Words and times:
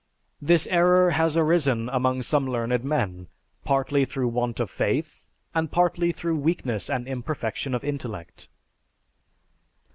This 0.41 0.65
error 0.65 1.11
has 1.11 1.37
arisen 1.37 1.87
among 1.87 2.23
some 2.23 2.47
learned 2.47 2.83
men, 2.83 3.27
partly 3.63 4.03
through 4.03 4.29
want 4.29 4.59
of 4.59 4.71
faith, 4.71 5.29
and 5.53 5.71
partly 5.71 6.11
through 6.11 6.37
weakness 6.37 6.89
and 6.89 7.07
imperfection 7.07 7.75
of 7.75 7.83
intellect." 7.83 8.49